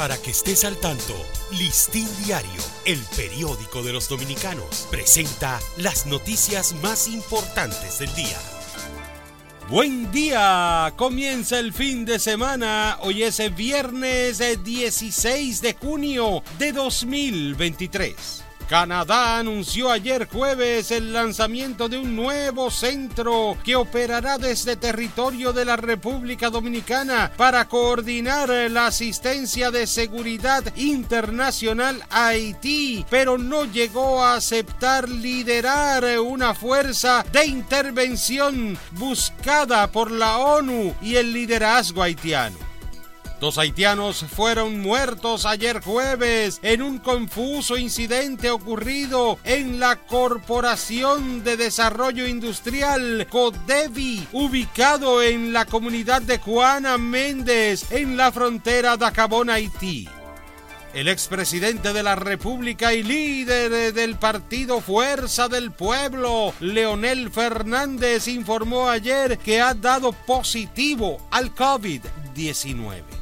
[0.00, 1.14] Para que estés al tanto,
[1.50, 8.38] Listín Diario, el periódico de los dominicanos, presenta las noticias más importantes del día.
[9.68, 12.96] Buen día, comienza el fin de semana.
[13.02, 18.49] Hoy es el viernes 16 de junio de 2023.
[18.70, 25.64] Canadá anunció ayer jueves el lanzamiento de un nuevo centro que operará desde territorio de
[25.64, 34.22] la República Dominicana para coordinar la asistencia de seguridad internacional a Haití, pero no llegó
[34.22, 42.69] a aceptar liderar una fuerza de intervención buscada por la ONU y el liderazgo haitiano.
[43.40, 51.56] Dos haitianos fueron muertos ayer jueves en un confuso incidente ocurrido en la Corporación de
[51.56, 59.48] Desarrollo Industrial Codevi, ubicado en la comunidad de Juana Méndez, en la frontera de Acabón,
[59.48, 60.06] Haití.
[60.92, 68.90] El expresidente de la República y líder del partido Fuerza del Pueblo, Leonel Fernández, informó
[68.90, 73.19] ayer que ha dado positivo al COVID-19.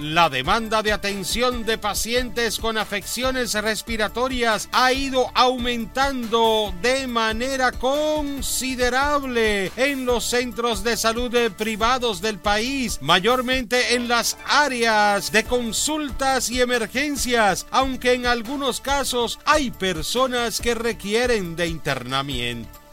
[0.00, 9.70] La demanda de atención de pacientes con afecciones respiratorias ha ido aumentando de manera considerable
[9.76, 16.60] en los centros de salud privados del país, mayormente en las áreas de consultas y
[16.60, 22.83] emergencias, aunque en algunos casos hay personas que requieren de internamiento.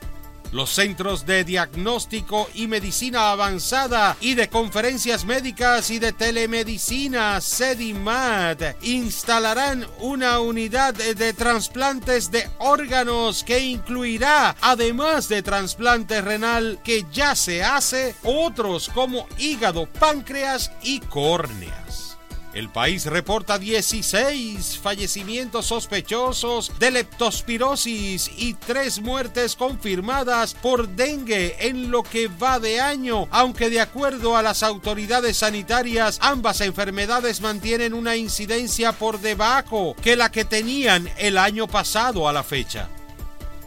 [0.51, 8.75] Los centros de diagnóstico y medicina avanzada y de conferencias médicas y de telemedicina CEDIMAD
[8.81, 17.33] instalarán una unidad de trasplantes de órganos que incluirá, además de trasplante renal que ya
[17.35, 22.00] se hace, otros como hígado, páncreas y córneas.
[22.53, 31.91] El país reporta 16 fallecimientos sospechosos de leptospirosis y 3 muertes confirmadas por dengue en
[31.91, 37.93] lo que va de año, aunque de acuerdo a las autoridades sanitarias ambas enfermedades mantienen
[37.93, 42.89] una incidencia por debajo que la que tenían el año pasado a la fecha.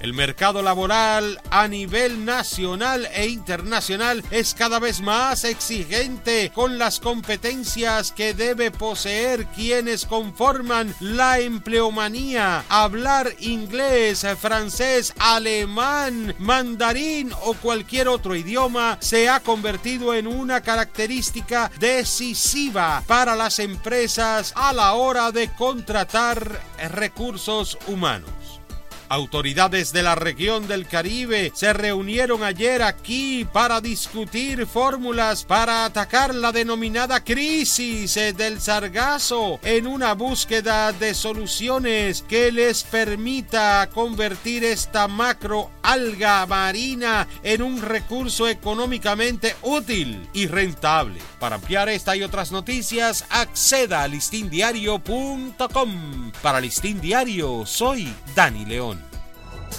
[0.04, 7.00] El mercado laboral a nivel nacional e internacional es cada vez más exigente con las
[7.00, 12.66] competencias que debe poseer quienes conforman la empleomanía.
[12.68, 21.70] Hablar inglés, francés, alemán, mandarín o cualquier otro idioma se ha convertido en una característica
[21.80, 26.60] decisiva para las empresas a la hora de contratar
[26.90, 28.33] recursos humanos.
[29.14, 36.34] Autoridades de la región del Caribe se reunieron ayer aquí para discutir fórmulas para atacar
[36.34, 45.06] la denominada crisis del sargazo en una búsqueda de soluciones que les permita convertir esta
[45.06, 51.20] macro alga marina en un recurso económicamente útil y rentable.
[51.38, 56.32] Para ampliar esta y otras noticias, acceda a listindiario.com.
[56.42, 59.03] Para Listín Diario, soy Dani León.